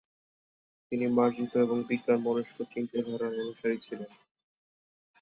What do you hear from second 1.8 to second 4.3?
বিজ্ঞানমনস্ক চিন্তাধারার অনুসারী ছিলেন।